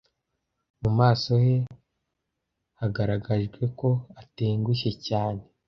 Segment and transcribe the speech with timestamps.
[0.81, 1.55] Mu maso he
[2.81, 3.89] hagaragajwe ko
[4.21, 5.41] atengushye cyane.